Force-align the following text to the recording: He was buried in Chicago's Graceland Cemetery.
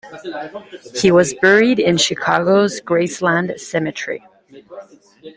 He 0.99 1.11
was 1.11 1.35
buried 1.43 1.77
in 1.77 1.97
Chicago's 1.97 2.81
Graceland 2.81 3.59
Cemetery. 3.59 4.23